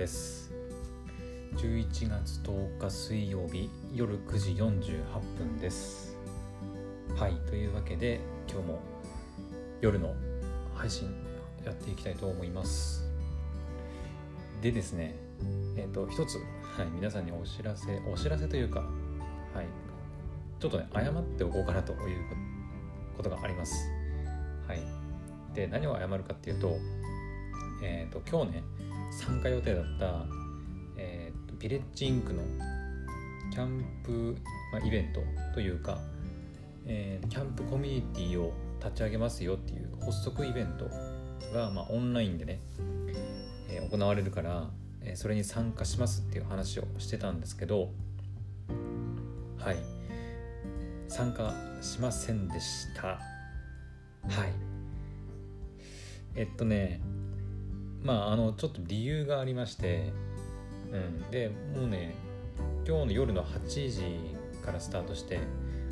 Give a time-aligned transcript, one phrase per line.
[0.00, 0.50] です。
[1.56, 6.16] 11月10日水曜日夜9時48分です。
[7.18, 8.18] はいというわけで
[8.50, 8.78] 今日も
[9.82, 10.14] 夜の
[10.74, 11.14] 配信
[11.66, 13.10] やっていきたいと思います。
[14.62, 15.16] でですね
[15.76, 16.38] えっ、ー、と一つ、
[16.78, 18.80] はい、皆さんにお知らせお知らせというか
[19.52, 19.66] はい
[20.60, 21.98] ちょっとね謝っておこうかなという
[23.18, 23.74] ことがあります。
[24.66, 24.80] はい。
[25.52, 26.78] で何を謝るかっていうと
[27.82, 28.62] えっ、ー、と今日ね
[29.10, 30.24] 参加予定だった、
[30.96, 32.42] えーと、ビレッジインクの
[33.50, 34.36] キャンプ、
[34.72, 35.20] まあ、イベント
[35.54, 35.98] というか、
[36.86, 40.86] えー、キャンプコミュニティを立ち上げますよっていう発足イベント
[41.52, 42.60] が、まあ、オンラインでね、
[43.68, 44.70] えー、行われるから、
[45.02, 47.90] えー、それに参加しますっていう話をしてたんですけど
[49.62, 49.76] はい。
[51.06, 53.08] 参加しませんでした。
[53.08, 53.18] は
[54.46, 54.52] い。
[56.34, 57.00] えっとね
[58.02, 60.12] まああのちょっと理由がありまして、
[60.92, 62.14] うん、でもうね
[62.86, 64.02] 今日の夜の8時
[64.64, 65.38] からスタートして、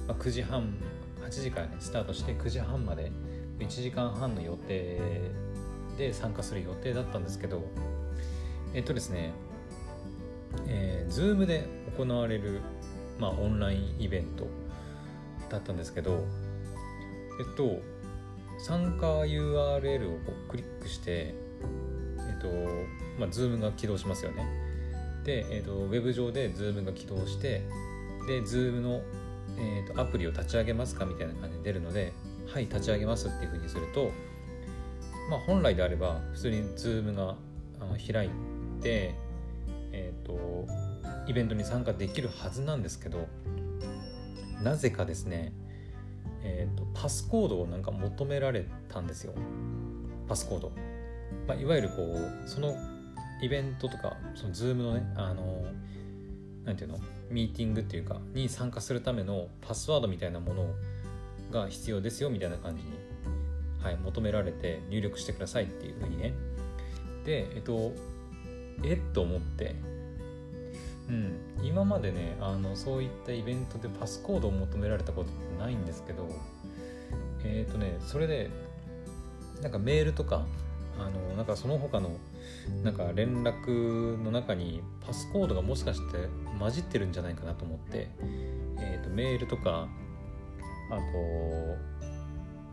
[0.07, 0.75] まあ、9時半
[1.23, 3.13] 8時からねスタートして9時半まで
[3.59, 5.01] 1時間半の予定
[5.97, 7.63] で参加する予定だったんですけど
[8.73, 9.33] えっとですね
[10.67, 12.61] えー、Zoom で行われる、
[13.19, 14.47] まあ、オンラインイベント
[15.51, 16.25] だったんですけど
[17.39, 17.81] えっと
[18.59, 21.35] 参加 URL をクリックして
[22.41, 22.49] と
[23.19, 24.47] まあ、Zoom が起動しますよね。
[25.25, 27.63] で、えーと、ウェブ上で Zoom が起動して
[28.27, 29.03] で Zoom の、
[29.59, 32.13] えーと、アプリを立ち上げますかみたいな感じで出るので
[32.47, 34.11] はい立ち上げますっていうふうにすると、
[35.29, 37.35] まあ、本来であれば普通に Zoom が
[38.13, 38.31] 開い
[38.81, 39.15] て、
[39.93, 40.67] えーと、
[41.27, 43.29] イベントに参加できるはずなんですけど
[44.63, 45.53] なぜかですね
[46.43, 49.35] えーとパスコードをなんか求められたんですよ
[50.29, 50.73] パスコード
[51.47, 52.77] まあ、いわゆるこうその
[53.43, 55.65] イベントとかその Zoom のねあの
[56.65, 56.99] なんていうの
[57.31, 60.67] ミーティングっていうかに参加するためのパスワードみたいなもの
[61.51, 62.91] が必要ですよみたいな感じに、
[63.83, 66.35] はい、求められて入力してくださいっていうふうにね。
[67.25, 67.93] でえっと
[68.85, 69.75] えっと思って
[71.09, 76.29] うん今までねあのそういったイベントでパスコードを求められたことってないんですけど
[77.45, 78.51] えっ、とねそれで
[79.63, 80.47] なんかメールとか
[80.99, 82.17] あのなんかその他の
[82.83, 86.29] なんか連絡の中にパスコードがもしかして
[86.59, 88.11] 混じってるんじゃないかなと思って、
[88.79, 89.89] えーと、メールとか
[90.91, 91.03] あと、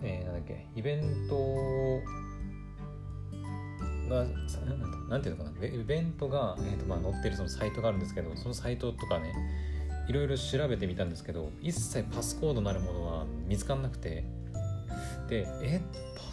[0.01, 1.35] えー、なんだっけイベント
[4.09, 4.25] が
[5.09, 9.33] なんていうのかなイベントが、えーとまあ、載ってるそのサイトがあるんですけどそのサイトとかね
[10.07, 14.23] いろいろ調べてみたんですけど一切パスコードなるものは見つからなくて
[15.27, 15.81] でえ？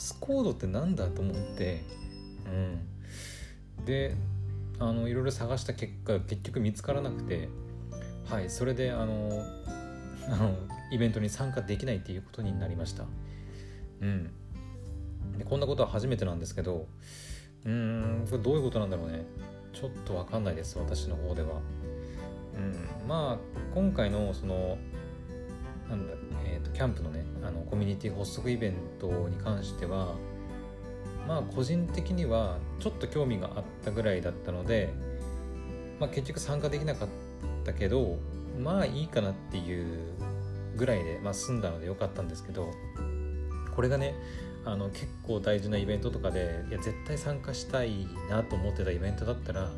[0.02, 1.84] スコードってなんだと思って
[3.78, 3.84] うん。
[3.84, 4.16] で
[4.80, 7.48] あのいろいろ探した結果結局見つからなくて
[8.28, 9.30] はいそれであの
[10.28, 10.56] あの
[10.90, 13.04] イベントに参加できないっていうことになりました。
[14.00, 14.30] うん。
[15.38, 16.88] でこんなことは初めてなんですけど
[17.64, 19.24] うーんこれどういうことなんだろうね。
[19.72, 21.60] ちょっとわかんないです私の方では。
[22.56, 23.06] うん。
[23.06, 24.78] まあ今回のその
[25.92, 26.14] なんだ、
[26.46, 30.14] えーと、キャンプのねあのコミュニティ発足イベントに関しては
[31.28, 34.92] まあ個人的にはちょっと興味があったぐらいだったので、
[36.00, 37.08] まあ、結局参加できなかっ
[37.64, 38.18] たけど
[38.58, 40.14] まあいいかなっていう
[40.76, 42.70] ぐらいで、まあ、済んだのでよかったんですけど
[43.76, 44.14] これがね
[44.64, 49.70] あの結構大事なイベントとかでいや絶対参加したいなと思ってたイベントだったら、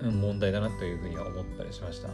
[0.00, 2.08] うん、問題だなというふうには思ったりしました。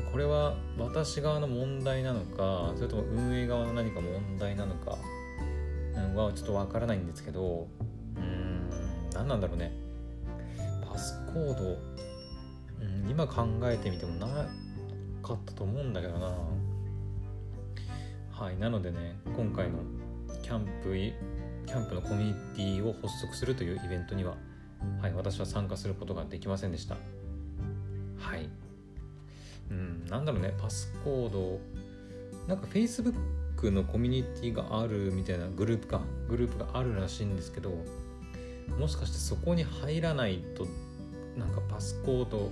[0.00, 4.96] でこれは私側の問題なのかそれとも運営側の何か問題なのか
[6.14, 7.68] はちょっとわからないんですけど
[8.16, 8.70] うん
[9.14, 9.72] 何なんだろうね。
[10.84, 11.78] パスコード、
[12.80, 14.26] うん、今考えてみてもな
[15.22, 16.36] かったと思うんだけどな。
[18.32, 19.78] はいなのでね今回の
[20.42, 20.94] キャンプ
[21.66, 24.36] キャンプのコミュニティを発足するというイベントには、
[25.02, 26.96] はい、私は参加することができませんでした。
[28.18, 28.48] はい。
[29.70, 31.60] うん、なんだろうね、パスコード、
[32.48, 37.72] なんか Facebook のコミュニティがあるみたいなグループか、グループがあるらしいんですけど、
[38.78, 40.66] もしかしてそこに入らないと、
[41.36, 42.50] なんかパスコード、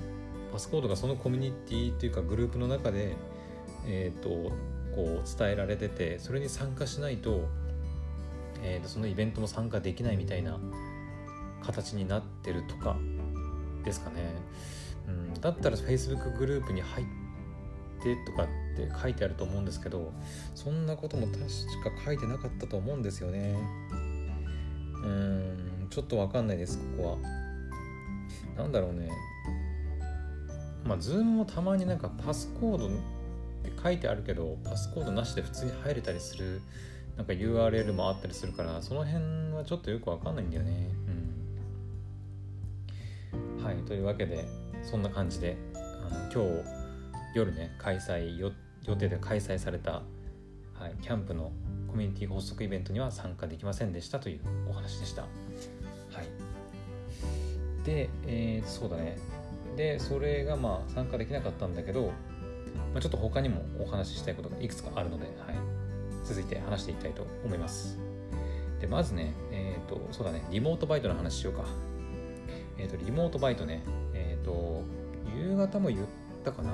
[0.53, 3.17] パスコードがそのコミュニティというかグループの中で、
[3.87, 4.53] えっ、ー、と、
[4.95, 7.49] こう伝えられてて、それに参加しないと、
[8.63, 10.59] えー、とそのイベントも参加できないみたいな
[11.63, 12.97] 形になってるとか
[13.85, 14.35] ですかね。
[15.41, 17.07] だったら Facebook グループに入っ
[18.03, 18.47] てとかっ
[18.77, 20.13] て書いてあると思うんですけど
[20.55, 23.57] そんなことも確か書いてなかったと思うんですよね。
[25.03, 28.63] うーんちょっとわかんないですここは。
[28.63, 29.11] なんだろうね。
[30.85, 36.61] まあ Zoom もたまになんかパスコードって書いてあるけどパスコードなしで普通に入れたりする
[37.17, 40.89] なんか URL もあったりするからその辺はちょっとよくわかんないんだよね。
[43.33, 43.65] うん。
[43.65, 44.47] はいというわけで
[44.83, 45.79] そんな感じであ
[46.11, 46.79] の今日
[47.35, 50.03] 夜ね開催予定で開催された、
[50.75, 51.53] はい、キャンプの
[51.89, 55.23] コミュニティ発足イベントには参加できませんでしたというお話でした。
[55.23, 55.29] は
[56.23, 57.85] い。
[57.85, 59.19] で、えー、そうだね。
[59.77, 62.13] でそれがまあ参加できなかったんだけど、
[62.93, 65.35] まあ、ちょっと他にもお話ししたいことがいくつかあるので、はい、
[66.25, 67.99] 続いて話していきたいと思います。
[68.81, 70.45] でまずねえっ、ー、とそうだね。
[70.51, 71.65] リモートバイトの話しようか。
[72.77, 73.83] えっ、ー、とリモートバイトね、
[74.49, 74.83] と
[75.37, 76.07] 夕方も言っ
[76.45, 76.73] たかな？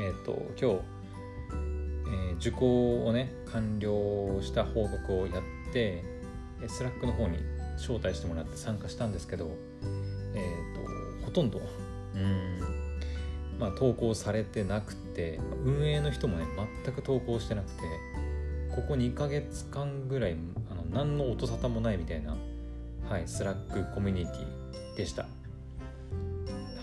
[0.00, 0.80] えっ、と今日、
[2.30, 6.02] え受講をね完了した報告をやって
[6.66, 7.38] Slack の方に
[7.76, 9.50] 招待してもらって参加したんですけど
[10.34, 11.60] えっ、とほとんど
[12.14, 12.58] うん
[13.60, 16.44] まあ投稿されてなくて運営の人もね
[16.84, 17.82] 全く投稿してなくて
[18.74, 20.36] ここ2ヶ月間ぐらい
[20.70, 22.36] あの何の音沙汰もないみたいな、
[23.08, 25.26] はい、 Slack コミュニティでした。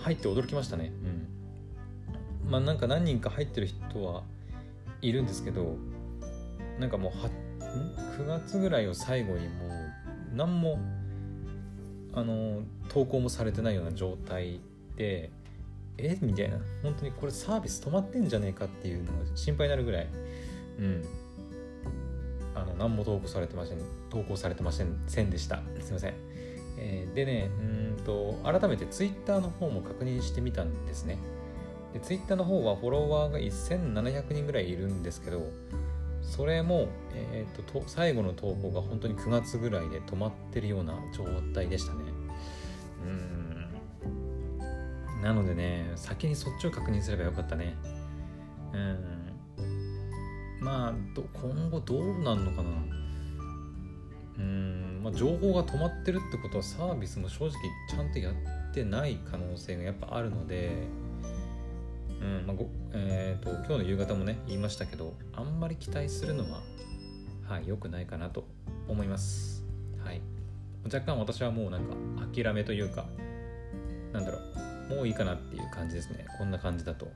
[0.06, 0.94] 入って驚きましたね。
[2.46, 2.52] うん。
[2.52, 4.22] まあなんか何人か入ってる人は
[5.02, 5.78] いるんですけど
[6.80, 7.30] なんかもうは
[7.60, 9.72] 9月ぐらいを最後にもう
[10.36, 10.80] 何も
[12.13, 14.62] あの投稿もされてないような状態
[14.96, 15.31] で
[15.98, 16.18] え？
[16.22, 16.60] みたいな。
[16.84, 20.08] 本当にこれサービス止まってんじゃねえかっていうのが心配になるぐらい。
[20.78, 21.04] うん。
[22.54, 23.80] あの何も投稿されてません
[24.10, 25.62] 投稿されてませんでした。
[25.81, 26.13] すいません、
[26.77, 31.18] えー、でねうんと改めてツイッターの方も確認してみたんですね。
[31.94, 35.48] でツイッターの方はフォロワーが1700人ぐらいいるんですけど
[36.22, 41.24] それも、えーと、と最後の投稿が本当に9月ぐらいで止まってるような状
[41.54, 42.00] 態でしたね。
[43.04, 43.66] うん。
[45.22, 47.75] なのでね先にそっちを確認すればよかったね。
[48.74, 48.98] うん。
[50.60, 52.69] まあ今後どうなんのかな。
[54.38, 54.64] うん、
[55.06, 57.54] まあ、情報が止まってるってことはサービスも正直
[57.88, 60.72] ちゃんとやってない可能性がやっぱあるので、
[62.19, 66.63] うんまあごえーと、今日の夕方もね言いましたけどあんまり期待するのは、
[67.48, 68.48] はい、良くないかなと
[68.88, 69.63] 思います、
[70.04, 70.22] はい、
[70.86, 71.94] 若干私はもうなんか
[72.34, 73.06] 諦めというか
[74.12, 74.40] なんだろ
[74.90, 76.25] うもういいかなっていう感じですね。
[76.38, 77.12] こんな感じだと。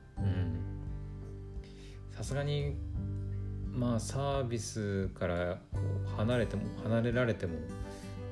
[2.10, 2.74] さすがに
[3.72, 7.54] まあサービスからこう離れても離れられても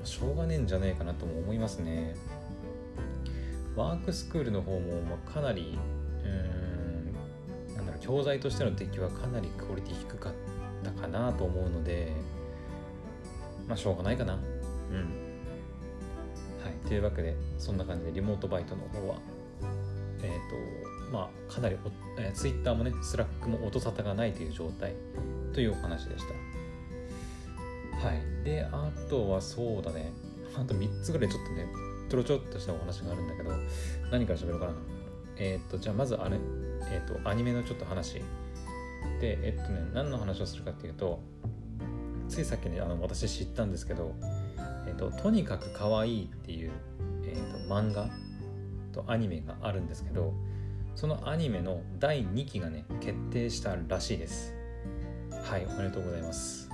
[0.04, 2.14] しょうがねえんじゃねえかなとも思いますね。
[3.76, 5.78] ワークスクールの方もまあかなり
[6.24, 10.32] うんなんだろう教材としての出来はかなりクオリティ低かっ
[10.82, 12.12] たかなと思うので
[13.66, 14.34] まあしょうがないかな。
[14.34, 14.40] うん。
[16.62, 19.16] はい、というわけでそんな感じでリモートバイトの方は
[20.22, 21.76] えっ、ー、とまあかなり
[22.18, 24.94] えー、Twitter もね Slack も音沙汰がないという状態
[25.54, 26.57] というお話でした
[28.02, 28.44] はい。
[28.44, 30.12] であとはそうだね。
[30.56, 31.66] あと3つぐらいちょっとね
[32.08, 33.50] ちょろちょろっとしたお話があるんだけど
[34.10, 34.72] 何から喋ろうかな。
[35.36, 36.36] えっ、とじゃあまずあれ。
[36.90, 38.22] えっ、とアニメのちょっと話。
[39.20, 41.20] でえっとね何の話をするかっていうと
[42.28, 44.14] ついさっきねあの私知ったんですけど
[44.86, 46.70] えっ、ととにかく可愛いっていう、
[47.24, 48.08] えーと漫画
[48.92, 50.34] とアニメがあるんですけど
[50.94, 54.54] そのアニメの第2期がね決定したらしいです。
[55.44, 56.67] はいおめでとうございます。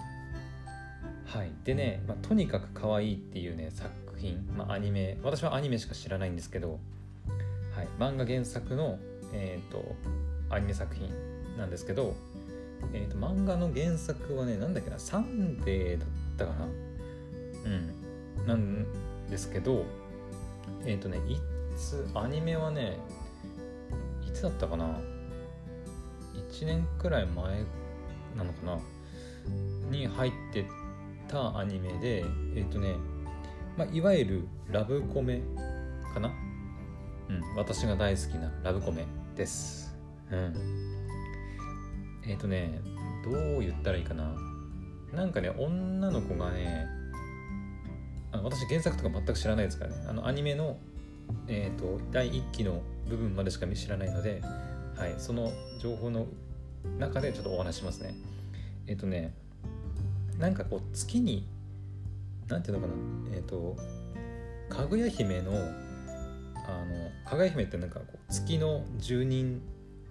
[1.34, 1.50] はい。
[1.64, 5.18] でね、まあ、とにかく可愛いっていうね作品、まあ、アニメ。
[5.24, 6.78] 私はアニメしか知らないんですけど、
[7.74, 9.00] はい、漫画原作の、
[9.32, 9.96] えーと、
[10.48, 11.10] アニメ作品
[11.58, 12.14] なんですけど、
[12.92, 16.66] えーと、漫画の原作はねなんだっけなサンデーだったかな。
[17.64, 18.46] うん。
[18.46, 18.86] なん
[19.28, 19.84] ですけど。
[20.86, 21.36] えっ、ー、とねい
[21.76, 22.98] つアニメはね
[24.24, 25.00] いつだったかな。
[26.52, 27.64] 1年くらい前
[28.36, 28.78] なのかな。
[29.90, 30.64] に入って
[31.34, 32.24] たアニメで
[32.54, 32.94] えっ、ー、とね、
[33.76, 35.42] まあ、いわゆるラブコメ
[36.14, 36.28] かな？
[37.28, 39.04] うん私が大好きなラブコメ
[39.36, 39.94] です。
[40.30, 40.54] うん。
[42.26, 42.80] えっ、ー、とね
[43.24, 44.32] どう言ったらいいかな？
[45.12, 46.86] なんかね女の子がね
[48.32, 49.96] あの私原作とか全く知らないですからね。
[50.08, 50.78] あのアニメの
[51.48, 54.42] えーと、第1期の部分までしか知らないので、
[54.96, 55.50] はい、その
[55.80, 56.26] 情報の
[56.98, 58.14] 中でちょっとお話しますね。
[58.86, 59.34] えっ、ー、とね、
[60.38, 61.46] なんかこう月に、
[62.48, 62.94] なんていうのかな、
[63.34, 63.76] えっ、ー、と、
[64.68, 69.62] かぐや姫の、あの、かぐや姫ってなんかこう月の住人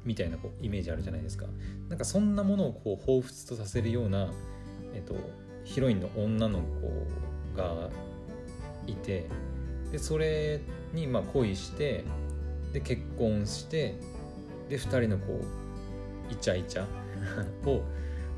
[0.05, 1.45] みたいなこうイメージあるじゃないですか。
[1.89, 4.31] なんかそんなものをこう彷彿とさせるような、
[4.93, 5.15] えっ、ー、と、
[5.63, 7.89] ヒロインの女の子が
[8.87, 9.27] いて、
[9.91, 10.59] でそれ
[10.93, 12.03] にまあ恋して
[12.73, 13.95] で結婚して
[14.67, 15.39] で2人のこ
[16.29, 16.85] うイチャイチャ
[17.69, 17.83] を、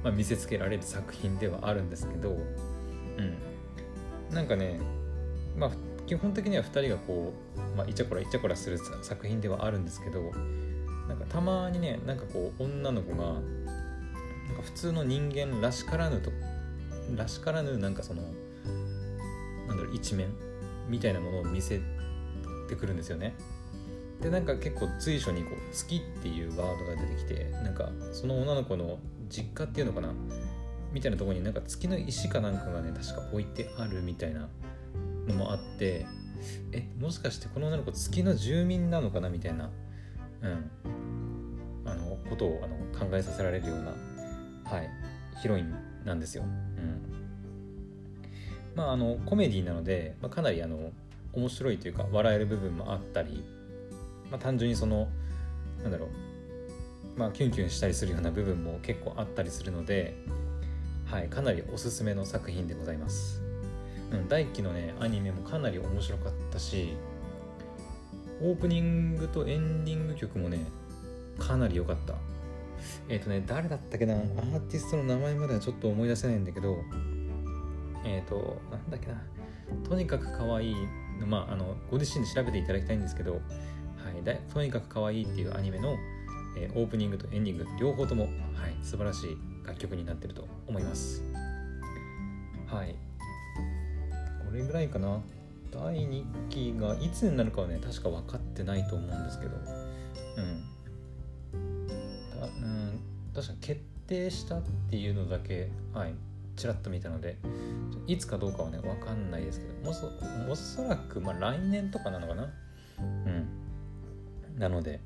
[0.06, 3.38] まあ、見せつけられる作品ではあるんですけど、うん、
[4.32, 4.80] なんかね
[5.58, 5.72] まあ
[6.06, 10.32] 基本的には2人がこう、まあ、イチャコライチャコラする作品ではあるんですけど
[11.08, 13.36] なんかたまにねなんかこう女の子がなん
[14.58, 16.32] か普通の人間らしからぬと
[17.16, 18.22] らしからぬなんかその
[19.68, 20.28] なんだろう一面
[20.88, 21.82] みたいなものを見せ
[22.70, 23.34] てくるんですよね。
[24.22, 30.14] でなんか結構随所にこう「月」っていうワードが出てきてなんかその女の子の実家っていうのかな？
[30.92, 34.48] みたいなとこになんか月の石かなんかがね確か置いてあるみたいな
[35.28, 36.06] のもあって
[36.72, 39.30] えもしかしてこの女の子月の住民なのかな？
[39.30, 39.70] みたいな、
[40.42, 40.72] うん、
[41.86, 43.94] あのことをあの考えさせられるような、
[44.64, 44.90] はい、
[45.42, 46.44] ヒロインなんですよ。
[46.44, 47.02] うん。
[48.76, 50.92] まあ、あのコメディなので、まあ、かなりあの
[51.32, 53.42] 面白いというか笑える部分もあったり、
[54.30, 55.08] まあ、単純にその
[55.82, 56.10] なんだろう、
[57.18, 60.18] まあ、キュンキュンしたりするような部分も結構あったりするので、
[61.06, 63.42] はい、かなりおすすめの作品でございます。
[64.12, 66.94] うん、第1期のねアニメもかなり面白かったし
[68.42, 70.60] オープニングとエンディング曲もね
[71.40, 72.16] かなり良かった
[73.10, 76.78] えっ、ー、とね誰だったっけなアーティストの名前まではちょっと思い出せないんだけど
[78.06, 79.22] えっ、ー、となんだっけな
[79.88, 80.76] とにかく可愛い
[81.26, 83.40] まああのご自身で調べていただきたいんですけど、は
[84.20, 85.96] い、だとにかく可愛いっていうアニメの、
[86.58, 88.30] えー、オープニングとエンディング両方とも、は
[88.68, 91.24] い、素晴らしい楽曲になってると思います。
[92.68, 92.96] はい。
[94.46, 95.22] これぐらいかな。
[95.72, 99.52] 第2期がいつになるかはね確か分かってないと思うんですけど。
[100.38, 100.64] うん。
[102.40, 103.00] たうん
[103.34, 106.14] 確か決定したっていうのだけはい
[106.56, 107.38] ちらっと見たので
[108.08, 110.10] いつかどうかはね分かんないですけどもそ
[110.50, 112.50] おそらくまあ来年とかなのかな。
[113.00, 113.48] うん。
[114.58, 115.02] なので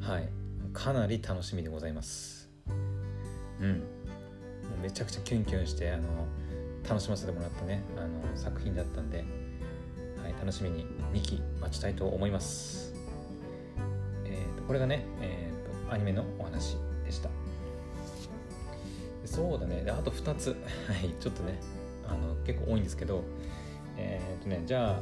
[0.00, 0.28] はい。
[0.78, 2.48] かなり楽しみでございます。
[3.60, 3.78] うん。
[3.78, 3.84] も
[4.78, 6.04] うめちゃくちゃキュンキュンしてあの
[6.88, 7.82] 楽しませてもらったね。
[7.96, 9.24] あの作品だったんで、
[10.22, 12.94] はい、楽しみに2期待ちたいと思います。
[14.24, 17.28] えっ、ー、とこれがね、えーアニメのお話でした。
[19.24, 19.82] そうだね。
[19.82, 20.50] であと2つ。
[20.86, 21.58] はいちょっとね
[22.06, 23.24] あの結構多いんですけど。
[23.96, 25.00] えっ、ー、とねじゃあ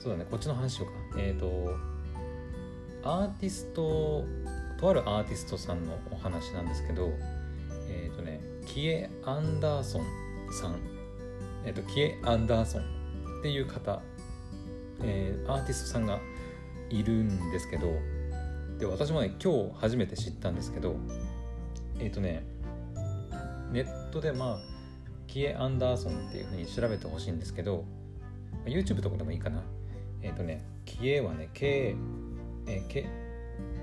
[0.00, 1.20] そうだねこっちの話しようか。
[1.20, 1.95] えっ、ー、と
[3.06, 4.24] アーティスト
[4.80, 7.12] とあるアーティストさんのお話なんですけど
[7.88, 10.02] えっ、ー、とねキエ・アンダーソン
[10.52, 10.76] さん。
[11.64, 12.82] えっ、とキエ・アンダーソン
[13.40, 14.00] っていう方、
[15.02, 16.20] えー、アーティストさんが
[16.90, 17.92] いるんですけど
[18.78, 20.96] で私もね今日初めて知ったんですけど
[22.00, 22.44] えっ、ー、とね
[23.72, 24.58] ネットでまあ
[25.26, 27.84] キエ・アンダーソンっていうふうに調べてほしいんですけど
[28.64, 29.62] YouTube とかでもいいかな。
[30.22, 31.94] えっ、ー、とねキエはね K
[32.66, 33.06] えー、K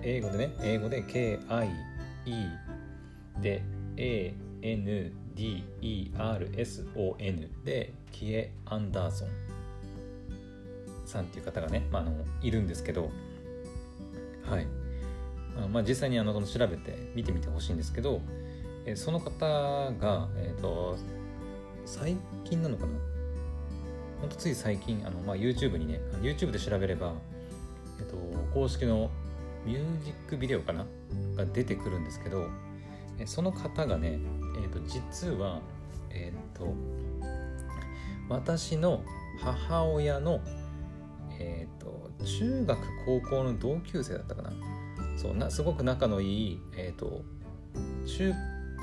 [0.03, 2.33] 英語でね英語で K-I-E
[3.41, 3.63] で
[3.97, 4.71] A-N-D-E-R-S-O-N
[7.63, 9.29] でキエ・アンダーソン
[11.05, 13.11] さんっていう方がね、まあ、あのいるんですけど
[14.49, 14.67] はい。
[15.71, 18.21] まあ、実際にあの調べて見てみてほしいんですけど、
[18.87, 20.97] えその方が、えーと、
[21.85, 22.93] 最近なのかな？
[24.19, 27.13] ほんとつい最近あの、まあ、YouTube にね YouTube で調べれば、
[27.99, 28.17] えーと、
[28.53, 29.09] 公式の
[29.65, 30.85] ミュージックビデオかな？
[31.35, 32.47] が出てくるんですけど、
[33.25, 34.19] その方がね、
[34.57, 35.61] えーと、実は、
[36.09, 36.73] えー、と
[38.29, 39.03] 私の
[39.39, 40.41] 母親の、
[41.39, 44.51] えー、と中学高校の同級生だったかな？
[45.17, 47.23] そうなすごく仲のいい、えーと、
[48.05, 48.33] 中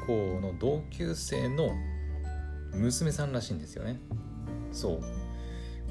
[0.07, 1.71] 高の同級生の
[2.73, 4.01] 娘さんらしいんですよね。
[4.73, 5.01] そう。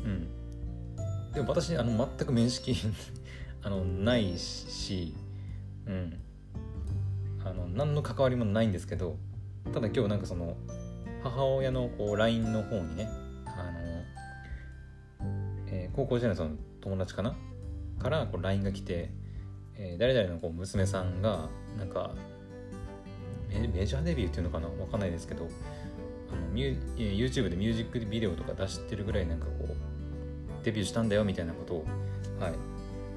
[0.04, 0.28] うん。
[1.34, 2.76] でも私あの全く面識
[3.64, 5.14] あのないし
[5.86, 6.20] うん。
[7.46, 9.18] あの何の関わりもないんですけど
[9.74, 10.58] ただ今日なんかその
[11.24, 13.10] 母親のこう LINE の方にね
[13.46, 15.30] あの、
[15.68, 17.36] えー、高校時代のその友達かな？
[17.98, 19.10] からこう LINE が来て
[19.82, 22.12] えー、誰々のこう娘さんがなんか
[23.50, 24.68] メジャーデビューっていうのかな？
[24.68, 25.48] わかんないですけど
[26.32, 29.76] あのミュ YouTube でミュージックビデオとか出してるぐらいなんかこう
[30.70, 31.84] デビューしたんだよみたいなことを、
[32.40, 32.54] はい、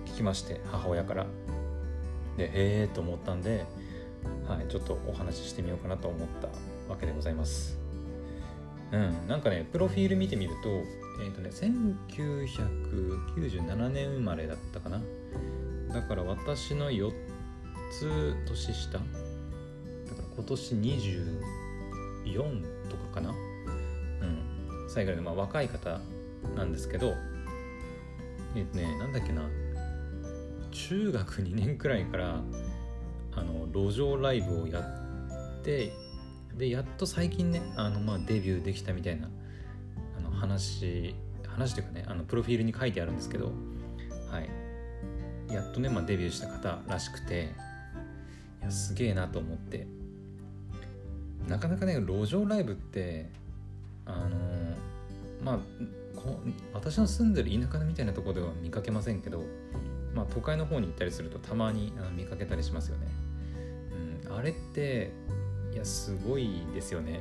[0.06, 1.26] 聞きまして母親から。
[2.38, 3.66] でへえと思ったんで、
[4.48, 6.48] はい、ちょっとお話ししてみようかなと思った
[6.90, 7.78] わけでございます。
[8.90, 10.70] うんなんかねプロフィール見てみると
[11.22, 15.02] えっ、ー、とね1997年生まれだったかな。
[15.92, 17.12] だから私の4
[17.90, 18.92] つ年下。
[18.92, 19.08] だから
[20.36, 23.28] 今年24とかかな。
[23.28, 23.36] うん
[24.88, 26.00] 最後にまあ若い方
[26.56, 27.12] なんですけど
[28.54, 29.42] えっとねなんだっけな。
[30.70, 32.40] 中学2年くらいから
[33.34, 35.92] あの路上ライブをやって
[36.56, 39.28] でやっと最近ねあの、まあ、デビューできたみたいな
[40.18, 41.14] あの話
[41.46, 43.52] 話というかねあのプロフィールに書いてあるんですけど、
[44.30, 47.50] はい、やっとね、まあ、デビューした方らしくて
[48.62, 49.86] いやすげえなと思って。
[51.48, 53.28] なかなかね路上ライブって
[54.06, 54.28] あの
[55.42, 55.58] まあ
[56.72, 59.42] 私の住んでる田舎みたいなところでは見かけませんけど、
[60.14, 63.08] まあ、都会の方に行ったりするとたまに見かけたりしますよね。
[64.26, 65.12] うん、あれって
[65.72, 67.20] いやすごいですよね。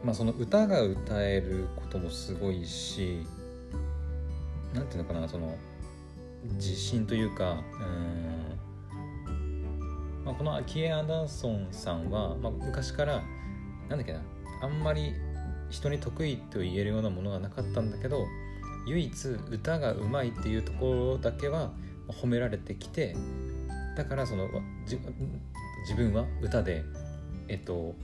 [0.00, 3.26] うん、まあその歌が歌えることもすごいし
[4.74, 5.56] 何ていうのかなその
[6.54, 8.44] 自信というかうん
[10.24, 13.22] まあ、このアキエ・アンダーソンさんは、まあ、昔から
[13.88, 14.22] なんだっけな
[14.62, 15.14] あんまり
[15.70, 18.26] 人に得意と言えるようなものがなかったんだけど
[18.86, 21.72] 唯一歌がうまいっていうところだけは
[22.08, 23.16] 褒められてきて
[23.96, 24.48] だからその
[24.86, 26.84] 自分は歌で
[27.48, 27.94] えっと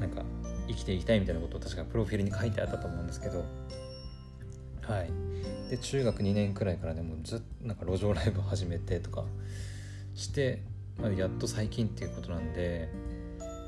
[0.00, 0.22] なんか
[0.68, 3.44] 生きていきたいみたいなことを確かプロフィールに書いてあったと思うんですけど
[4.82, 5.10] はい。
[5.70, 9.24] で中学2年くらいからねもうずっとなんか路上ライブを始めてとか
[10.14, 10.62] して、
[11.00, 12.90] まあ、やっと最近っていうことなんで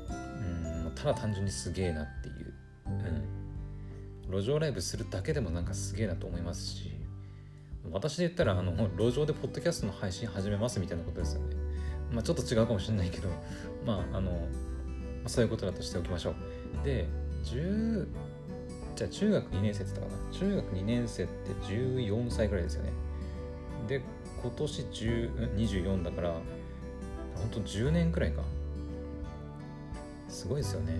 [0.09, 2.46] うんただ単純にすげえなっていう。
[2.89, 6.91] うん、路上ライブするだけでもなんかすげえなと思いますし
[7.91, 11.55] 私で言ったらあの路上でポッドキャストの配信始めますみたいなことですよね。
[12.11, 13.29] まあちょっと違うかもしれないけど
[13.85, 14.47] まああの
[15.25, 16.35] そういうことだとしておきましょう。
[16.83, 17.07] で
[17.45, 18.07] 10
[18.95, 20.33] じゃあ中学2年生って言ったかな。
[20.33, 22.91] 中学2年生って14歳ぐらいですよね。
[23.87, 24.01] で
[24.41, 26.33] 今年24だから
[27.35, 28.41] 本当10年くらいか。
[30.27, 30.99] すごいですよね。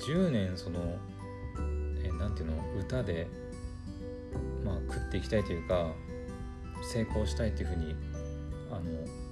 [0.00, 0.98] 10年その
[2.04, 3.26] えー、ていうの歌で
[4.64, 5.92] まあ食っていきたいというか
[6.82, 7.94] 成功したいというふうに
[8.70, 8.82] あの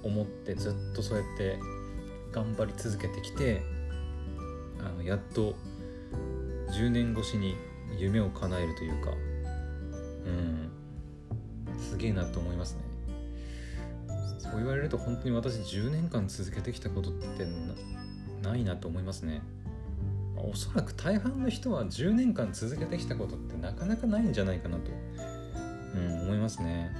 [0.03, 1.57] 思ってずっとそうやって
[2.31, 3.61] 頑張り続けてきて
[4.79, 5.53] あのやっと
[6.71, 7.55] 10年越しに
[7.97, 9.11] 夢を叶えるというか
[10.25, 10.71] うん
[11.77, 12.81] すげえなと思いますね。
[14.39, 17.45] そう言われると本当に私10年間続けてきたことって
[18.41, 19.41] ないなと思いますね。
[20.35, 24.91] おそらく大半の人は10年間続けてきたことってなかなかないんじゃないかなと、
[25.95, 26.91] うん、思いますね。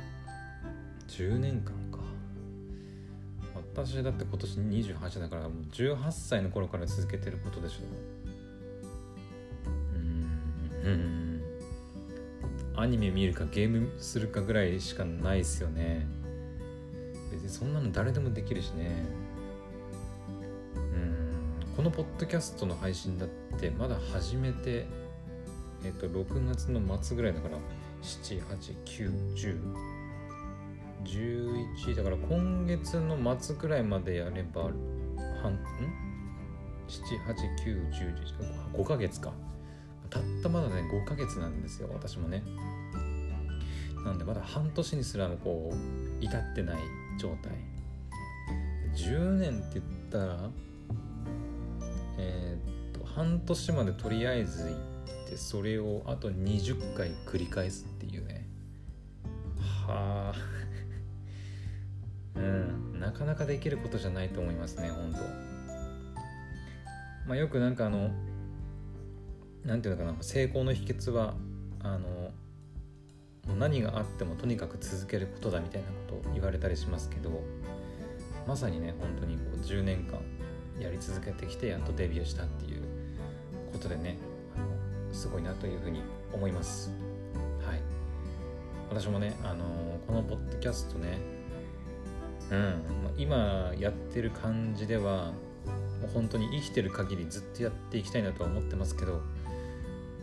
[1.08, 2.04] 10年間か。
[3.76, 7.78] 私だって今年28だからもう18歳の頃から続けてることでしょ。
[9.96, 10.92] うん。
[10.92, 11.24] うん
[12.76, 16.08] アニメ見るかゲームするかぐらいしかないですよね。
[17.32, 19.06] 別にそんなの誰でもできるしね。
[21.76, 24.86] このポッドキャストの配信だってまだ始めて
[25.84, 27.58] えっ、と6月の末ぐらいだから
[31.04, 34.70] 7891011だから今月の末ぐらいまでやれば
[35.42, 35.60] 半ん
[38.76, 39.34] ？7891015ヶ月か。
[40.10, 42.44] たったまだね5ヶ月なんですよ私もね。
[44.06, 46.82] なんでまだ半年にすらもこう至ってない
[47.20, 47.52] 状態。
[48.96, 50.50] 10年って言ったら
[52.24, 54.76] えー、っと半年までとりあえず行
[55.26, 58.48] ってそれをあと20回繰り返すっていうね。
[59.88, 60.36] はあ。
[62.40, 63.00] うん。
[63.00, 65.20] なかなかできることじゃないと思いますね本当。
[67.28, 68.12] まあよくなんかあの
[69.66, 71.36] なんていうのかな成功の秘訣は
[71.82, 72.32] あの
[73.58, 77.44] 何があってもとにかく続けることだみたいなことを言われたりしますけど
[78.48, 80.20] まさにね本当にこう10年間
[80.80, 82.82] やり続けてきてやっとデビューしたっていう
[83.72, 84.18] ことでね
[84.56, 86.02] あのすごいなというふうに
[86.34, 86.92] 思います。
[87.66, 87.82] はい。
[88.90, 89.64] 私もねあの
[90.06, 91.18] このポッドキャストね
[92.52, 92.82] うん
[93.18, 95.32] 今やってる感じでは
[96.02, 99.22] もう本当に生きてる限りずっとやっていきたいなとは思ってますけど、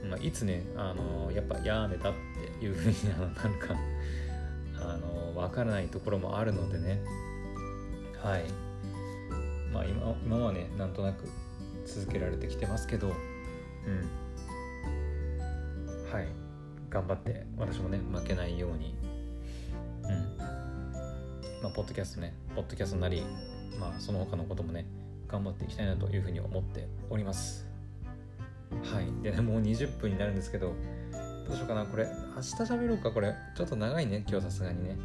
[0.09, 2.13] まあ、いつねあのやっぱやめたっ
[2.59, 3.75] ていうふうになるか
[4.81, 7.01] あの分からないところもあるのでね。
[8.23, 8.70] はい。
[9.73, 11.29] まあ今今はねなんとなく
[11.87, 13.09] 続けられてきてますけど。
[13.09, 13.15] うん。
[16.13, 16.29] はい。
[16.89, 18.95] 頑張って私もね負けないように。
[20.03, 20.39] うん。
[21.63, 23.23] まあポッドキャストねポッドキャストなり
[23.79, 24.87] まあその他のこともね
[25.29, 27.67] 頑張っていきたいなというふうに思っております。
[28.93, 29.23] はい。
[29.23, 30.75] でねもう20分になるんですけど
[31.47, 32.07] どうしようかなこれ
[32.37, 33.35] 明日喋ろうかこれ。
[33.57, 34.99] ちょっと長いね今日さすがにね、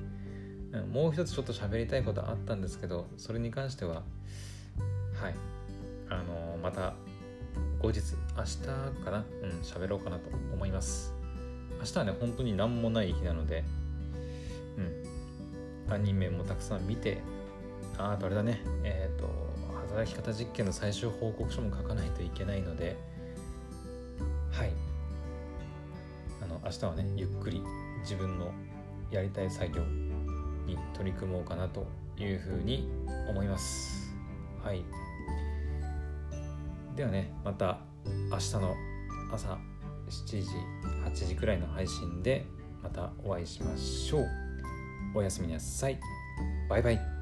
[0.74, 4.04] うん、もう一つちょっと喋りたいことあったんですけどそれに関しては
[5.22, 5.36] はい。
[6.10, 6.94] あのー、また
[7.80, 8.00] 後日
[8.38, 8.58] 明日
[9.04, 9.26] かな？
[9.44, 11.14] うん喋ろうかなと思います。
[11.80, 13.64] 明日はね本当に何もない日なので
[14.78, 14.82] う
[15.90, 15.94] ん。
[15.94, 17.22] アニメもたくさん見て
[17.98, 18.62] ああとあれだね。
[18.84, 19.30] えっ、ー、と
[19.90, 22.98] 働き方実験の最終報告書も書かないといけないので
[24.52, 24.72] はい。
[26.44, 27.62] あの明日はねゆっくり
[28.02, 28.52] 自分の
[29.12, 29.82] やりたい作業
[30.66, 31.86] に取り組もうかなと
[32.18, 32.90] いうふうに
[33.30, 34.05] 思います。
[34.66, 34.84] はい。
[36.96, 37.78] ではねまた
[38.32, 38.76] 明日の
[39.32, 39.60] 朝
[40.10, 40.50] 7時
[41.06, 42.48] 8時くらいの配信で
[42.82, 44.26] またお会いしましょう。
[45.14, 46.00] おやすみなさい。
[46.68, 47.15] バイバイ。